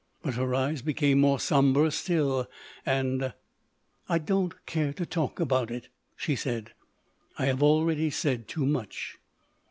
But 0.23 0.33
her 0.33 0.55
eyes 0.55 0.81
became 0.81 1.19
more 1.19 1.39
sombre 1.39 1.91
still, 1.91 2.49
and, 2.87 3.33
"I 4.09 4.17
don't 4.17 4.55
care 4.65 4.93
to 4.93 5.05
talk 5.05 5.39
about 5.39 5.69
it," 5.69 5.89
she 6.15 6.35
said. 6.35 6.71
"I 7.37 7.45
have 7.45 7.61
already 7.61 8.09
said 8.09 8.47
too 8.47 8.65
much." 8.65 9.19